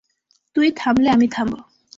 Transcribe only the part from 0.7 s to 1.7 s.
থামলে আমি থামব।